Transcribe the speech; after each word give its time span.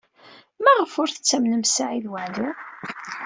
Maɣef 0.63 0.93
ur 1.01 1.09
tettamnem 1.11 1.63
Saɛid 1.65 2.05
Waɛli? 2.11 2.49